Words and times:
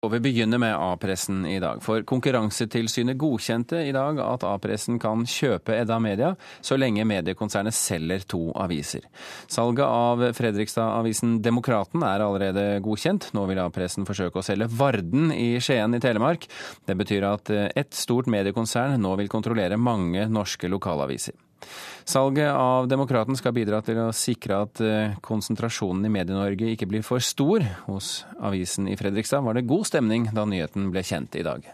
Og 0.00 0.14
Vi 0.14 0.18
begynner 0.24 0.56
med 0.56 0.72
A-pressen 0.72 1.42
i 1.44 1.58
dag. 1.60 1.82
For 1.84 2.00
Konkurransetilsynet 2.08 3.18
godkjente 3.20 3.82
i 3.84 3.90
dag 3.92 4.16
at 4.24 4.46
A-pressen 4.48 4.96
kan 5.00 5.26
kjøpe 5.28 5.74
Edda 5.76 5.98
Media, 6.00 6.30
så 6.64 6.78
lenge 6.80 7.04
mediekonsernet 7.04 7.76
selger 7.76 8.24
to 8.32 8.46
aviser. 8.56 9.04
Salget 9.44 9.84
av 9.84 10.24
Fredrikstad-avisen 10.38 11.36
Demokraten 11.44 12.00
er 12.08 12.24
allerede 12.24 12.64
godkjent. 12.80 13.28
Nå 13.36 13.44
vil 13.50 13.60
A-pressen 13.60 14.08
forsøke 14.08 14.40
å 14.40 14.46
selge 14.46 14.70
Varden 14.72 15.34
i 15.36 15.60
Skien 15.60 15.92
i 15.92 16.00
Telemark. 16.00 16.48
Det 16.88 16.96
betyr 16.96 17.28
at 17.34 17.52
ett 17.52 17.92
stort 17.92 18.32
mediekonsern 18.32 18.96
nå 19.04 19.12
vil 19.20 19.28
kontrollere 19.28 19.76
mange 19.76 20.24
norske 20.32 20.72
lokalaviser. 20.72 21.36
Salget 22.08 22.50
av 22.50 22.88
Demokraten 22.90 23.36
skal 23.38 23.54
bidra 23.54 23.82
til 23.86 24.00
å 24.02 24.08
sikre 24.16 24.62
at 24.64 24.80
eh, 24.84 25.18
konsentrasjonen 25.24 26.08
i 26.08 26.12
Medie-Norge 26.12 26.72
ikke 26.74 26.88
blir 26.90 27.04
for 27.06 27.22
stor. 27.22 27.64
Hos 27.86 28.24
avisen 28.40 28.88
i 28.90 28.96
Fredrikstad 28.98 29.44
var 29.46 29.58
det 29.58 29.68
god 29.70 29.86
stemning 29.90 30.30
da 30.34 30.46
nyheten 30.48 30.90
ble 30.94 31.04
kjent 31.06 31.38
i 31.38 31.44
dag. 31.46 31.68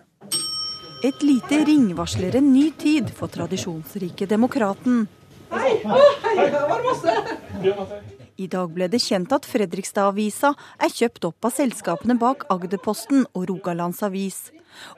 Et 1.07 1.23
lite 1.23 1.61
ring 1.69 1.91
varsler 1.97 2.39
en 2.41 2.51
ny 2.53 2.71
tid 2.79 3.13
for 3.15 3.31
tradisjonsrike 3.33 4.29
Demokraten. 4.29 5.07
Hei! 5.53 5.79
hei, 5.85 6.51
var 6.51 6.83
det 6.83 6.87
masse? 6.91 8.15
I 8.37 8.47
dag 8.53 8.73
ble 8.77 8.89
det 8.93 9.01
kjent 9.01 9.33
at 9.33 9.47
Fredrikstad-avisa 9.49 10.53
er 10.85 10.93
kjøpt 10.93 11.25
opp 11.31 11.49
av 11.49 11.55
selskapene 11.57 12.19
bak 12.21 12.45
Agderposten 12.53 13.25
og 13.33 13.47
Rogalands 13.49 14.03
Avis. 14.05 14.51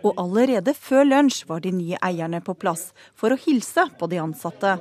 Og 0.02 0.18
allerede 0.18 0.74
før 0.74 1.06
lunsj 1.06 1.44
var 1.46 1.62
de 1.62 1.70
nye 1.70 2.00
eierne 2.02 2.40
på 2.42 2.56
plass 2.58 2.88
for 3.14 3.30
å 3.30 3.38
hilse 3.38 3.86
på 4.00 4.10
de 4.10 4.18
ansatte. 4.18 4.74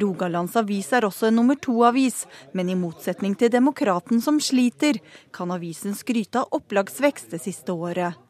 Rogalands 0.00 0.56
Avis 0.56 0.88
er 0.96 1.04
også 1.04 1.28
en 1.28 1.36
nummer 1.42 1.60
to-avis, 1.60 2.24
men 2.56 2.72
i 2.72 2.78
motsetning 2.78 3.36
til 3.36 3.52
Demokraten 3.52 4.24
som 4.24 4.40
sliter, 4.40 4.96
kan 5.34 5.52
avisen 5.52 5.92
skryte 5.98 6.40
av 6.40 6.56
opplagsvekst 6.56 7.36
det 7.36 7.44
siste 7.44 7.76
året. 7.76 8.23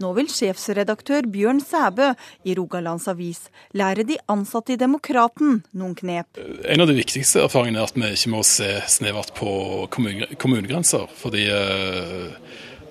Nå 0.00 0.12
vil 0.16 0.30
sjefsredaktør 0.32 1.28
Bjørn 1.30 1.60
Sæbø 1.60 2.12
i 2.48 2.54
Rogalands 2.56 3.08
Avis 3.10 3.42
lære 3.76 4.06
de 4.08 4.16
ansatte 4.32 4.74
i 4.74 4.80
Demokraten 4.80 5.60
noen 5.76 5.94
knep. 5.98 6.40
En 6.64 6.82
av 6.82 6.88
de 6.88 6.96
viktigste 6.96 7.44
erfaringene 7.44 7.82
er 7.82 7.90
at 7.90 7.98
vi 7.98 8.10
ikke 8.16 8.32
må 8.32 8.42
se 8.46 8.70
snevert 8.90 9.34
på 9.36 9.52
kommunegrenser. 9.90 11.08
fordi 11.20 11.46
uh, 11.52 12.28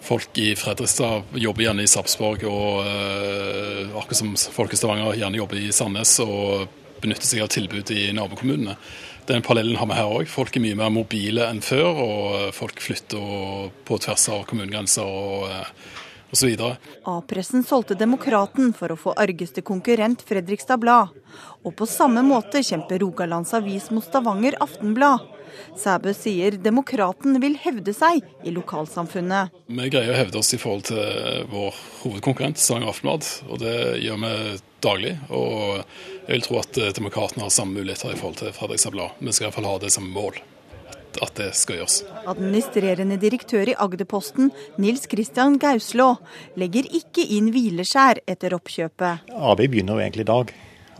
Folk 0.01 0.37
i 0.39 0.53
Fredrikstad 0.55 1.35
jobber 1.35 1.65
gjerne 1.65 1.83
i 1.83 1.89
Sarpsborg, 1.91 2.45
og 2.47 2.85
uh, 2.87 3.97
akkurat 3.99 4.21
som 4.21 4.35
folk 4.39 4.73
i 4.73 4.79
Stavanger 4.79 5.17
gjerne 5.19 5.41
jobber 5.41 5.59
i 5.59 5.71
Sandnes 5.75 6.15
og 6.23 6.69
benytter 7.03 7.27
seg 7.27 7.43
av 7.43 7.51
tilbud 7.51 7.91
i 7.95 8.09
nabokommunene. 8.15 8.77
Den 9.29 9.43
parallellen 9.45 9.77
har 9.77 9.89
vi 9.89 9.97
her 9.97 10.09
òg. 10.09 10.29
Folk 10.31 10.55
er 10.55 10.63
mye 10.63 10.77
mer 10.79 10.93
mobile 10.93 11.45
enn 11.51 11.59
før, 11.61 11.99
og 12.01 12.53
folk 12.55 12.79
flytter 12.81 13.69
på 13.85 13.99
tvers 14.01 14.29
av 14.33 14.45
kommunegrenser. 14.49 15.05
og 15.05 15.49
uh, 15.51 16.07
osv. 16.31 16.55
A-pressen 17.03 17.63
solgte 17.63 17.97
Demokraten 17.97 18.73
for 18.77 18.91
å 18.93 18.99
få 18.99 19.15
argeste 19.19 19.63
konkurrent 19.65 20.23
Fredrikstad 20.27 20.79
Blad. 20.81 21.15
Og 21.65 21.75
på 21.75 21.87
samme 21.89 22.23
måte 22.25 22.63
kjemper 22.65 23.01
Rogalands 23.03 23.53
Avis 23.57 23.89
mot 23.93 24.05
Stavanger 24.05 24.57
Aftenblad. 24.63 25.25
Sæbø 25.79 26.13
sier 26.13 26.55
Demokraten 26.61 27.39
vil 27.41 27.57
hevde 27.59 27.93
seg 27.95 28.21
i 28.45 28.53
lokalsamfunnet. 28.53 29.55
Vi 29.67 29.89
greier 29.91 30.13
å 30.13 30.19
hevde 30.19 30.39
oss 30.41 30.53
i 30.55 30.61
forhold 30.61 30.87
til 30.91 31.47
vår 31.51 31.81
hovedkonkurrent 32.03 32.61
Stavanger 32.61 32.93
Aftenblad, 32.93 33.27
og 33.49 33.63
det 33.63 33.79
gjør 34.05 34.21
vi 34.23 34.35
daglig. 34.85 35.17
Og 35.33 35.81
jeg 35.81 36.37
vil 36.37 36.45
tro 36.45 36.61
at 36.61 36.79
Demokraten 36.95 37.43
har 37.43 37.51
samme 37.53 37.81
muligheter 37.81 38.13
i 38.13 38.21
forhold 38.21 38.39
til 38.43 38.55
Fredrikstad 38.55 38.95
Blad. 38.95 39.19
Vi 39.19 39.35
skal 39.35 39.49
iallfall 39.49 39.69
ha 39.71 39.77
det 39.81 39.93
som 39.95 40.07
mål 40.13 40.39
at 41.17 41.35
det 41.39 41.49
skal 41.57 41.79
gjøres. 41.79 41.99
Administrerende 42.29 43.17
direktør 43.21 43.71
i 43.71 43.77
Agderposten, 43.79 44.51
Nils 44.81 45.07
Kristian 45.09 45.57
Gauslå, 45.61 46.11
legger 46.59 46.89
ikke 46.99 47.25
inn 47.37 47.51
hvileskjær 47.53 48.21
etter 48.29 48.55
oppkjøpet. 48.57 49.31
Arbeidet 49.33 49.71
begynner 49.73 49.97
jo 49.97 50.03
egentlig 50.05 50.27
i 50.27 50.33
dag. 50.33 50.53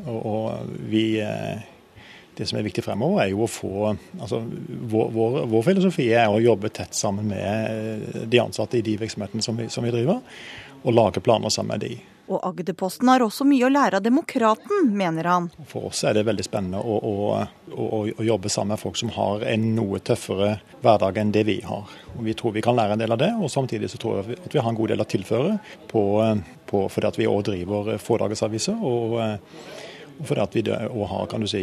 og 0.08 0.66
vi, 0.90 1.20
eh, 1.20 1.60
Det 2.36 2.48
som 2.48 2.58
er 2.58 2.64
viktig 2.64 2.84
fremover, 2.84 3.22
er 3.22 3.30
jo 3.32 3.44
å 3.44 3.50
få 3.52 3.98
altså, 4.22 4.40
vår, 4.40 5.10
vår, 5.12 5.46
vår, 5.46 5.64
filosofi 5.64 6.06
er 6.14 6.30
å 6.30 6.40
jobbe 6.40 6.70
tett 6.70 6.96
sammen 6.96 7.28
med 7.28 7.44
eh, 7.44 8.26
de 8.26 8.40
ansatte 8.40 8.78
i 8.78 8.82
de 8.82 8.96
virksomhetene 8.96 9.44
som 9.44 9.58
vi, 9.58 9.68
som 9.68 9.84
vi 9.84 9.92
driver, 9.92 10.22
og 10.84 10.94
lage 10.94 11.20
planer 11.20 11.50
sammen 11.50 11.76
med 11.76 11.82
de. 11.82 12.00
Og 12.30 12.44
Agderposten 12.46 13.10
har 13.10 13.24
også 13.26 13.46
mye 13.50 13.66
å 13.66 13.72
lære 13.74 13.98
av 13.98 14.06
Demokraten, 14.06 14.92
mener 14.94 15.26
han. 15.26 15.48
For 15.70 15.90
oss 15.90 16.04
er 16.06 16.14
det 16.14 16.28
veldig 16.28 16.46
spennende 16.46 16.82
å, 16.82 16.98
å, 17.02 17.40
å, 17.74 18.02
å 18.06 18.26
jobbe 18.28 18.52
sammen 18.54 18.76
med 18.76 18.82
folk 18.84 19.00
som 19.02 19.10
har 19.16 19.46
en 19.50 19.66
noe 19.74 20.02
tøffere 20.06 20.52
hverdag 20.84 21.18
enn 21.18 21.34
det 21.34 21.44
vi 21.50 21.58
har. 21.66 21.90
Og 22.16 22.24
vi 22.28 22.38
tror 22.38 22.54
vi 22.54 22.64
kan 22.66 22.78
lære 22.78 22.94
en 22.94 23.02
del 23.02 23.18
av 23.18 23.22
det, 23.22 23.32
og 23.34 23.50
samtidig 23.50 23.90
så 23.90 24.02
tror 24.02 24.20
jeg 24.20 24.40
at 24.46 24.54
vi 24.54 24.62
har 24.62 24.70
en 24.70 24.78
god 24.78 24.94
del 24.94 25.02
å 25.02 25.10
tilføre 25.10 25.58
på, 25.90 26.04
på, 26.70 26.86
fordi 26.94 27.10
at 27.10 27.22
vi 27.22 27.30
òg 27.30 27.46
driver 27.50 27.96
fådagersaviser. 27.98 28.78
og 28.78 29.22
og 30.20 30.28
fordi 30.28 30.42
at 30.44 30.56
vi 30.56 30.64
har 30.68 31.46
si, 31.48 31.62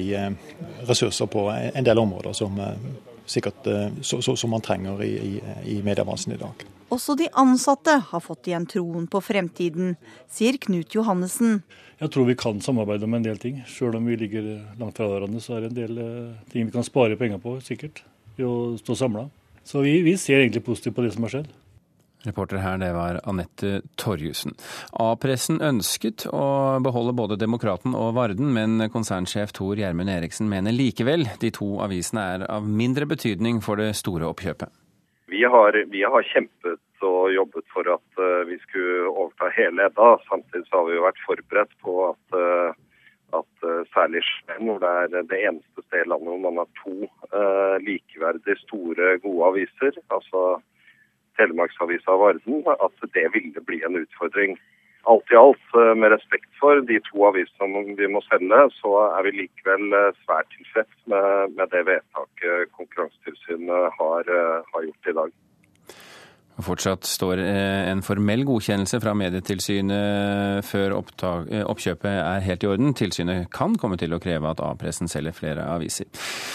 ressurser 0.88 1.28
på 1.28 1.43
en 1.53 1.84
del 1.84 1.99
områder 2.00 2.32
som, 2.32 2.56
sikkert, 3.28 3.69
så, 4.00 4.22
så, 4.25 4.32
som 4.32 4.50
man 4.50 4.65
trenger 4.65 5.03
i, 5.05 5.10
i, 5.12 5.43
i 5.76 5.82
mediebransjen 5.84 6.32
i 6.32 6.41
dag. 6.41 6.65
Også 6.95 7.17
de 7.19 7.27
ansatte 7.35 7.97
har 8.11 8.23
fått 8.23 8.47
igjen 8.47 8.67
troen 8.71 9.09
på 9.11 9.21
fremtiden, 9.25 9.97
sier 10.31 10.59
Knut 10.63 10.95
Johannessen. 10.95 11.61
Jeg 11.99 12.13
tror 12.13 12.29
vi 12.29 12.37
kan 12.39 12.61
samarbeide 12.63 13.09
om 13.09 13.17
en 13.17 13.25
del 13.25 13.41
ting. 13.43 13.63
Selv 13.67 13.99
om 13.99 14.07
vi 14.07 14.19
ligger 14.21 14.47
langt 14.79 14.99
fra 14.99 15.09
hverandre, 15.11 15.41
så 15.43 15.57
er 15.57 15.65
det 15.65 15.73
en 15.73 15.81
del 15.81 16.01
eh, 16.03 16.37
ting 16.53 16.69
vi 16.69 16.75
kan 16.77 16.87
spare 16.87 17.19
penger 17.19 17.43
på, 17.43 17.57
sikkert, 17.65 18.05
ved 18.37 18.47
å 18.47 18.57
stå 18.79 18.99
samla. 19.03 19.27
Så 19.67 19.83
vi, 19.83 19.99
vi, 20.07 20.15
ser 20.21 20.45
egentlig 20.45 20.67
positivt 20.67 20.95
på 20.95 21.07
det 21.07 21.15
som 21.17 21.27
har 21.27 21.35
skjedd. 21.35 21.51
Reporter 22.27 22.63
her, 22.63 22.79
det 22.83 22.93
var 22.95 23.21
Anette 23.27 23.81
Torjussen. 23.99 24.55
A-pressen 25.03 25.59
ønsket 25.63 26.27
å 26.31 26.79
beholde 26.83 27.15
både 27.19 27.39
Demokraten 27.39 27.95
og 27.99 28.15
Varden, 28.19 28.51
men 28.55 28.91
konsernsjef 28.95 29.55
Tor 29.57 29.79
Gjermund 29.79 30.11
Eriksen 30.11 30.51
mener 30.51 30.75
likevel 30.75 31.27
de 31.43 31.53
to 31.55 31.77
avisene 31.83 32.31
er 32.37 32.49
av 32.51 32.67
mindre 32.67 33.07
betydning 33.11 33.63
for 33.63 33.79
det 33.83 33.93
store 33.99 34.27
oppkjøpet. 34.31 34.75
Vi 35.28 35.44
har, 35.44 35.84
vi 35.91 36.03
har, 36.03 36.22
kjempet 36.22 37.04
og 37.04 37.32
jobbet 37.34 37.66
for 37.75 37.88
at 37.91 38.20
uh, 38.22 38.47
vi 38.47 38.56
skulle 38.62 39.09
overta 39.10 39.50
hele 39.56 39.88
Edda. 39.88 40.12
Samtidig 40.28 40.70
har 40.70 40.87
vi 40.87 40.94
jo 40.94 41.03
vært 41.03 41.25
forberedt 41.26 41.75
på 41.82 41.94
at, 42.12 42.37
uh, 42.38 42.70
at 43.41 43.66
uh, 43.66 43.82
særlig 43.91 44.22
Skien, 44.22 44.69
hvor 44.69 44.78
det 44.84 44.92
er 44.92 45.26
det 45.32 45.41
eneste 45.50 45.82
stedet 45.82 46.06
i 46.06 46.12
landet 46.12 46.31
hvor 46.31 46.44
man 46.47 46.62
har 46.62 46.70
to 46.78 46.94
likeverdig 47.82 48.56
store, 48.62 49.19
gode 49.25 49.50
aviser, 49.50 49.98
altså 50.14 50.44
Telemarksavisa 51.37 52.14
og 52.14 52.22
Varden, 52.22 52.62
at 52.72 53.10
det 53.19 53.26
ville 53.34 53.66
bli 53.66 53.82
en 53.84 53.98
utfordring. 54.00 54.56
Alt 55.10 55.34
i 55.34 55.38
alt, 55.38 55.66
med 56.00 56.14
respekt 56.14 56.48
for 56.60 56.81
de 56.87 56.97
to 57.10 57.26
avisene 57.28 57.82
vi 57.98 58.08
må 58.10 58.22
selge, 58.31 58.62
så 58.78 58.94
er 59.10 59.26
vi 59.26 59.34
likevel 59.43 59.93
svært 60.25 60.48
tilfreds 60.54 60.97
med, 61.12 61.58
med 61.58 61.70
det 61.75 61.84
vedtaket 61.91 62.72
Konkurransetilsynet 62.97 63.99
har, 64.01 64.33
har 64.73 64.89
gjort 64.89 65.12
i 65.12 65.17
dag. 65.21 65.34
Fortsatt 66.65 67.05
står 67.05 67.41
eh, 67.43 67.89
en 67.91 68.01
formell 68.05 68.41
godkjennelse 68.49 68.97
fra 69.03 69.12
Medietilsynet 69.19 70.65
før 70.65 70.95
opptak, 70.97 71.51
eh, 71.53 71.65
oppkjøpet 71.69 72.15
er 72.15 72.47
helt 72.47 72.65
i 72.65 72.71
orden. 72.71 72.95
Tilsynet 72.97 73.51
kan 73.53 73.75
komme 73.77 73.99
til 74.01 74.17
å 74.17 74.21
kreve 74.23 74.49
at 74.49 74.62
A-pressen 74.65 75.11
selger 75.12 75.37
flere 75.37 75.67
aviser. 75.75 76.09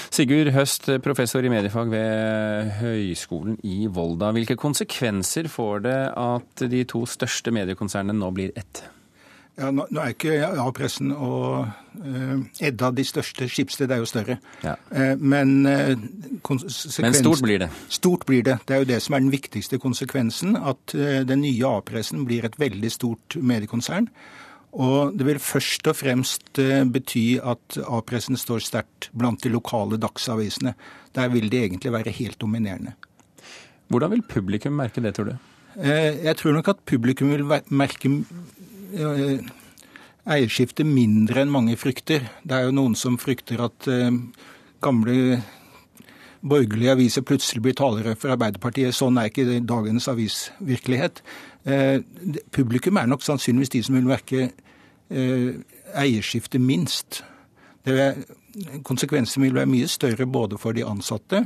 Sigurd 0.10 0.50
Høst, 0.56 0.90
professor 1.06 1.46
i 1.46 1.52
mediefag 1.54 1.94
ved 1.94 2.72
Høgskolen 2.80 3.60
i 3.62 3.86
Volda. 3.94 4.32
Hvilke 4.34 4.58
konsekvenser 4.58 5.52
får 5.52 5.86
det 5.86 6.00
at 6.18 6.66
de 6.74 6.82
to 6.90 7.04
største 7.06 7.54
mediekonsernene 7.54 8.18
nå 8.18 8.34
blir 8.34 8.58
ett? 8.58 8.82
Ja, 9.62 9.70
nå, 9.70 9.86
nå 9.94 10.02
er 10.02 10.16
ikke 10.16 10.34
A-pressen 10.64 11.12
og 11.14 11.68
uh, 12.02 12.62
Edda 12.64 12.90
de 12.98 13.04
største. 13.06 13.46
Skipsted 13.52 13.92
er 13.94 14.00
jo 14.02 14.08
større. 14.10 14.40
Ja. 14.66 14.74
Uh, 14.90 15.14
men 15.22 15.68
uh, 15.70 15.94
Men 15.94 17.18
stort 17.18 17.44
blir 17.46 17.62
det? 17.62 17.68
Stort 17.94 18.26
blir 18.26 18.46
det. 18.48 18.58
Det 18.66 18.76
er 18.76 18.82
jo 18.82 18.90
det 18.90 18.98
som 19.06 19.16
er 19.16 19.22
den 19.22 19.34
viktigste 19.34 19.78
konsekvensen. 19.82 20.58
At 20.58 20.96
den 20.96 21.44
nye 21.44 21.76
A-pressen 21.78 22.26
blir 22.26 22.48
et 22.48 22.58
veldig 22.60 22.92
stort 22.92 23.38
mediekonsern. 23.38 24.10
Og 24.72 25.14
det 25.20 25.28
vil 25.28 25.42
først 25.44 25.88
og 25.92 25.98
fremst 26.00 26.58
bety 26.96 27.26
at 27.44 27.78
A-pressen 27.84 28.40
står 28.40 28.64
sterkt 28.66 29.10
blant 29.14 29.44
de 29.44 29.52
lokale 29.52 30.00
dagsavisene. 30.02 30.74
Der 31.14 31.32
vil 31.34 31.52
de 31.52 31.66
egentlig 31.66 31.92
være 31.92 32.14
helt 32.16 32.40
dominerende. 32.42 32.96
Hvordan 33.92 34.16
vil 34.16 34.24
publikum 34.24 34.80
merke 34.80 35.04
det, 35.04 35.14
tror 35.18 35.34
du? 35.34 35.36
Jeg 35.76 36.36
tror 36.40 36.56
nok 36.56 36.72
at 36.72 36.86
publikum 36.88 37.36
vil 37.36 37.46
merke 37.70 38.10
eierskifte 40.30 40.86
mindre 40.86 41.44
enn 41.44 41.54
mange 41.54 41.78
frykter. 41.80 42.28
Det 42.44 42.58
er 42.58 42.68
jo 42.68 42.76
noen 42.76 42.96
som 42.98 43.18
frykter 43.22 43.64
at 43.66 43.88
eh, 43.90 44.12
gamle 44.84 45.42
borgerlige 46.42 46.96
aviser 46.96 47.26
plutselig 47.26 47.62
blir 47.66 47.78
talere 47.78 48.16
for 48.18 48.34
Arbeiderpartiet. 48.34 48.96
Sånn 48.98 49.20
er 49.22 49.30
ikke 49.30 49.60
dagens 49.68 50.10
avisvirkelighet. 50.12 51.24
Eh, 51.66 52.00
publikum 52.54 52.98
er 52.98 53.10
nok 53.10 53.26
sannsynligvis 53.26 53.76
de 53.76 53.84
som 53.88 53.98
vil 54.00 54.10
merke 54.10 54.52
eierskifte 55.12 56.56
minst. 56.56 57.18
Konsekvensene 58.88 59.44
vil 59.44 59.58
være 59.58 59.68
mye 59.68 59.90
større 59.92 60.24
både 60.24 60.56
for 60.62 60.72
de 60.78 60.86
ansatte 60.88 61.42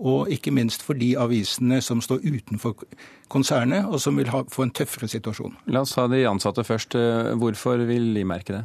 Og 0.00 0.30
ikke 0.32 0.52
minst 0.56 0.80
for 0.80 0.96
de 0.96 1.12
avisene 1.20 1.82
som 1.84 2.00
står 2.00 2.24
utenfor 2.24 2.86
konsernet, 3.28 3.84
og 3.84 4.00
som 4.00 4.16
vil 4.16 4.30
ha, 4.32 4.42
få 4.48 4.64
en 4.64 4.72
tøffere 4.72 5.10
situasjon. 5.12 5.58
La 5.68 5.84
oss 5.84 5.92
ta 5.92 6.06
de 6.08 6.22
ansatte 6.28 6.64
først. 6.64 6.96
Hvorfor 7.40 7.84
vil 7.88 8.14
de 8.16 8.24
merke 8.24 8.56
det? 8.56 8.64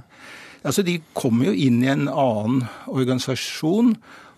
Altså, 0.65 0.81
De 0.81 0.97
kommer 1.13 1.51
jo 1.51 1.57
inn 1.67 1.83
i 1.83 1.91
en 1.91 2.07
annen 2.07 2.63
organisasjon. 2.87 3.93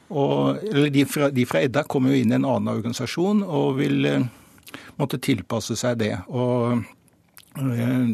Og, 0.08 0.60
eller 0.64 0.92
de 0.92 1.04
fra, 1.08 1.32
de 1.36 1.44
fra, 1.48 1.62
Edda 1.68 1.84
kommer 1.88 2.14
jo 2.14 2.22
inn 2.22 2.32
i 2.32 2.38
en 2.38 2.48
annen 2.48 2.72
organisasjon 2.72 3.42
og 3.44 3.74
vil 3.82 4.08
eh, 4.08 4.28
måtte 5.00 5.20
tilpasse 5.24 5.76
seg 5.80 6.00
det. 6.00 6.14
Og 6.32 6.80
eh, 7.60 8.14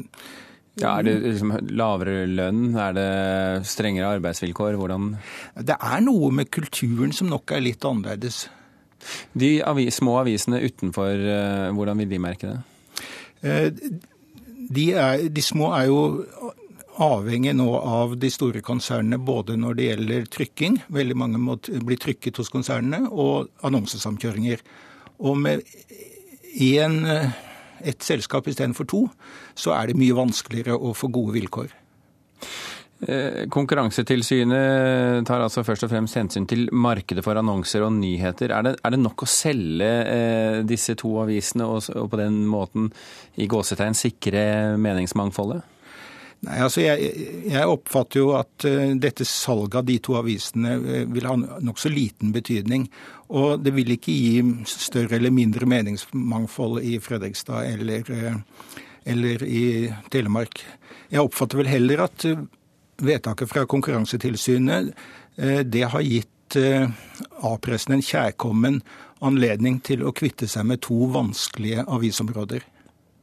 ja, 0.82 0.96
Er 0.96 1.06
det 1.06 1.20
liksom 1.22 1.54
lavere 1.78 2.26
lønn? 2.26 2.72
Er 2.74 2.98
det 2.98 3.68
strengere 3.70 4.16
arbeidsvilkår? 4.18 4.80
Hvordan 4.80 5.12
Det 5.62 5.78
er 5.78 6.02
noe 6.02 6.32
med 6.34 6.50
kulturen 6.54 7.14
som 7.14 7.30
nok 7.30 7.54
er 7.54 7.62
litt 7.62 7.86
annerledes. 7.86 8.48
De 9.38 9.56
avis, 9.66 10.00
små 10.00 10.20
avisene 10.22 10.62
utenfor, 10.64 11.12
eh, 11.12 11.70
hvordan 11.76 12.04
vil 12.04 12.12
de 12.12 12.20
merke 12.22 12.52
det? 12.52 12.60
Eh, 13.44 13.70
de, 14.74 14.86
er, 14.94 15.28
de 15.30 15.44
små 15.44 15.74
er 15.76 15.90
jo 15.92 16.02
avhengig 17.04 17.56
nå 17.58 17.68
av 17.80 18.18
de 18.22 18.30
store 18.30 18.62
konsernene 18.66 19.18
både 19.18 19.58
når 19.58 19.78
det 19.78 19.88
gjelder 19.90 20.28
trykking, 20.34 20.80
veldig 20.94 21.18
mange 21.18 21.42
må 21.42 21.58
bli 21.60 21.98
trykket 22.00 22.38
hos 22.40 22.54
konsernene, 22.54 23.10
og 23.10 23.50
annonsesamkjøringer. 23.66 24.62
Og 25.26 25.40
med 25.42 25.66
én 26.62 27.02
ett 27.84 28.04
selskap 28.06 28.48
istedenfor 28.48 28.88
to, 28.88 29.06
så 29.56 29.74
er 29.76 29.90
det 29.90 30.00
mye 30.00 30.16
vanskeligere 30.16 30.78
å 30.78 30.94
få 30.96 31.10
gode 31.14 31.36
vilkår. 31.36 31.74
Eh, 33.08 33.50
Konkurransetilsynet 33.52 35.26
tar 35.28 35.44
altså 35.44 35.64
først 35.66 35.88
og 35.88 35.92
fremst 35.92 36.16
hensyn 36.16 36.46
til 36.48 36.70
markedet 36.72 37.24
for 37.26 37.40
annonser 37.40 37.84
og 37.84 37.92
nyheter. 37.98 38.54
Er 38.56 38.68
det, 38.68 38.74
er 38.80 38.96
det 38.96 39.02
nok 39.02 39.26
å 39.26 39.30
selge 39.30 39.90
eh, 40.08 40.62
disse 40.68 40.96
to 41.00 41.18
avisene 41.24 41.68
og, 41.68 41.84
og, 41.98 42.08
på 42.12 42.22
den 42.22 42.44
måten 42.48 42.92
i 43.36 43.50
gåsetegn 43.52 43.98
sikre 43.98 44.44
meningsmangfoldet? 44.80 45.70
Nei, 46.44 46.58
altså 46.60 46.84
jeg, 46.84 47.12
jeg, 47.48 47.68
oppfatter 47.72 48.20
jo 48.20 48.34
at 48.36 48.66
uh, 48.68 48.90
dette 49.00 49.24
salget 49.24 49.78
av 49.80 49.86
de 49.88 49.96
to 50.04 50.18
avisene 50.20 50.74
vil 51.08 51.28
ha 51.30 51.38
nokså 51.40 51.88
liten 51.88 52.34
betydning. 52.36 52.84
Og 53.32 53.64
det 53.64 53.72
vil 53.72 53.94
ikke 53.96 54.12
gi 54.12 54.42
større 54.68 55.16
eller 55.16 55.32
mindre 55.32 55.70
meningsmangfold 55.72 56.82
i 56.84 56.98
Fredrikstad 57.00 57.70
eller, 57.78 58.12
eller 59.08 59.48
i 59.48 59.64
Telemark. 60.12 60.60
Jeg 61.16 61.24
oppfatter 61.24 61.64
vel 61.64 61.72
heller 61.72 62.04
at 62.10 62.28
vedtaket 63.02 63.50
fra 63.50 63.66
Konkurransetilsynet 63.70 64.94
det 65.66 65.88
har 65.90 66.04
gitt 66.06 66.58
A-pressen 67.42 67.96
en 67.96 68.04
kjærkommen 68.06 68.84
anledning 69.26 69.80
til 69.82 70.04
å 70.06 70.14
kvitte 70.14 70.46
seg 70.52 70.68
med 70.70 70.84
to 70.86 71.08
vanskelige 71.14 71.88
avisområder. 71.90 72.68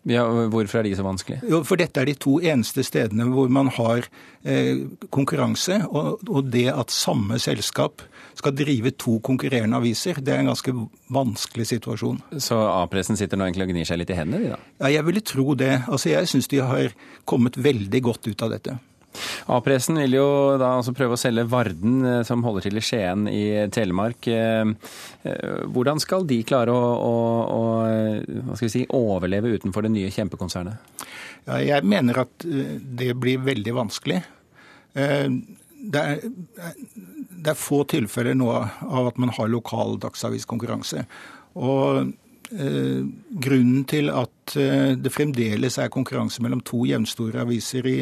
Ja, 0.09 0.25
Hvorfor 0.49 0.79
er 0.81 0.87
de 0.89 0.95
så 0.97 1.05
vanskelige? 1.05 1.45
Jo, 1.51 1.61
for 1.67 1.77
Dette 1.77 2.01
er 2.01 2.09
de 2.09 2.15
to 2.17 2.39
eneste 2.41 2.81
stedene 2.87 3.27
hvor 3.29 3.51
man 3.53 3.69
har 3.77 4.07
eh, 4.49 4.87
konkurranse. 5.13 5.77
Og, 5.91 6.23
og, 6.25 6.49
det 6.53 6.71
at 6.73 6.95
samme 6.95 7.37
selskap 7.43 8.01
skal 8.39 8.55
drive 8.57 8.95
to 8.97 9.19
konkurrerende 9.21 9.77
aviser, 9.77 10.23
det 10.25 10.33
er 10.33 10.41
en 10.41 10.49
ganske 10.55 10.73
vanskelig 11.13 11.69
situasjon. 11.75 12.23
Så 12.41 12.57
A-pressen 12.57 13.21
sitter 13.21 13.37
nå 13.37 13.51
egentlig 13.51 13.69
og 13.69 13.75
gnir 13.75 13.91
seg 13.91 14.01
litt 14.01 14.15
i 14.15 14.17
hendene? 14.17 14.41
de 14.41 14.55
da? 14.55 14.61
Ja, 14.81 14.95
Jeg 14.97 15.09
ville 15.11 15.21
tro 15.21 15.55
det. 15.55 15.75
Altså, 15.87 16.15
Jeg 16.15 16.33
syns 16.33 16.49
de 16.49 16.65
har 16.65 16.97
kommet 17.29 17.61
veldig 17.61 18.03
godt 18.03 18.31
ut 18.31 18.43
av 18.43 18.57
dette. 18.57 18.79
A-pressen 19.51 19.99
vil 19.99 20.15
jo 20.15 20.27
da 20.61 20.75
altså 20.79 20.95
prøve 20.97 21.17
å 21.17 21.21
selge 21.21 21.47
Varden, 21.51 22.01
eh, 22.07 22.21
som 22.27 22.45
holder 22.47 22.67
til 22.67 22.79
i 22.79 22.85
Skien 22.85 23.27
i 23.31 23.45
Telemark. 23.75 24.29
Eh, 24.31 24.71
eh, 25.27 25.65
hvordan 25.75 26.01
skal 26.03 26.27
de 26.29 26.41
klare 26.47 26.75
å, 26.75 26.85
å, 27.57 27.65
å 28.55 28.59
si, 28.61 28.85
overleve 28.87 29.57
utenfor 29.57 29.87
det 29.87 29.95
nye 29.97 30.12
kjempekonsernet? 30.15 31.07
Ja, 31.49 31.59
jeg 31.59 31.89
mener 31.89 32.23
at 32.27 32.45
det 32.45 33.15
blir 33.19 33.43
veldig 33.43 33.75
vanskelig. 33.75 34.21
Det 34.93 36.01
er, 36.01 36.19
det 36.21 37.53
er 37.53 37.57
få 37.57 37.83
tilfeller 37.89 38.37
nå 38.37 38.51
av 38.53 39.09
at 39.09 39.21
man 39.23 39.33
har 39.33 39.49
lokal 39.49 39.97
dagsaviskonkurranse. 40.03 41.07
Og 41.59 42.12
eh, 42.53 43.01
grunnen 43.47 43.87
til 43.89 44.12
at 44.12 44.55
det 45.01 45.12
fremdeles 45.15 45.79
er 45.81 45.91
konkurranse 45.95 46.43
mellom 46.45 46.61
to 46.67 46.83
jevnstore 46.89 47.41
aviser 47.47 47.87
i, 47.89 47.99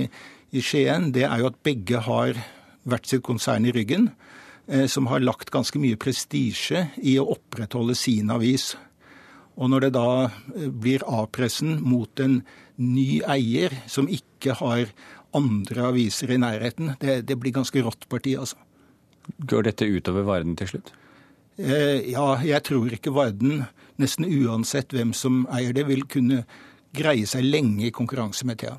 i 0.51 0.63
Skien, 0.65 1.11
det 1.13 1.27
er 1.29 1.43
jo 1.43 1.51
at 1.51 1.61
begge 1.67 2.01
har 2.07 2.39
hvert 2.89 3.09
sitt 3.09 3.25
konsern 3.27 3.67
i 3.69 3.73
ryggen, 3.75 4.11
eh, 4.67 4.87
som 4.87 5.09
har 5.11 5.25
lagt 5.25 5.53
ganske 5.53 5.81
mye 5.81 5.99
prestisje 6.01 6.89
i 7.03 7.19
å 7.21 7.29
opprettholde 7.35 7.97
sin 7.99 8.31
avis. 8.33 8.73
Og 9.59 9.73
når 9.73 9.89
det 9.89 9.93
da 9.99 10.11
eh, 10.29 10.69
blir 10.71 11.05
A-pressen 11.05 11.79
mot 11.85 12.23
en 12.25 12.41
ny 12.79 13.21
eier 13.27 13.75
som 13.91 14.09
ikke 14.09 14.57
har 14.63 14.89
andre 15.37 15.91
aviser 15.91 16.33
i 16.33 16.41
nærheten, 16.41 16.95
det, 17.03 17.21
det 17.29 17.37
blir 17.37 17.57
ganske 17.59 17.83
rått 17.85 18.09
parti, 18.09 18.37
altså. 18.39 18.57
Går 19.45 19.67
dette 19.69 19.85
utover 19.85 20.25
Varden 20.25 20.57
til 20.57 20.71
slutt? 20.71 20.95
Eh, 21.59 22.09
ja, 22.15 22.39
jeg 22.47 22.65
tror 22.65 22.93
ikke 22.95 23.13
Varden, 23.13 23.67
nesten 24.01 24.25
uansett 24.25 24.95
hvem 24.95 25.13
som 25.13 25.43
eier 25.53 25.75
det, 25.77 25.85
vil 25.91 26.07
kunne 26.09 26.45
greie 26.97 27.27
seg 27.29 27.45
lenge 27.45 27.91
i 27.91 27.95
konkurranse 27.95 28.47
med 28.49 28.63
Thea. 28.63 28.79